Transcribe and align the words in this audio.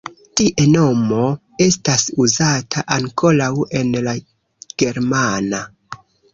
Tie 0.39 0.63
nomo 0.75 1.25
estas 1.65 2.07
uzata 2.25 2.85
ankoraŭ 2.97 3.53
en 3.83 3.95
la 4.09 4.19
germana. 4.85 5.65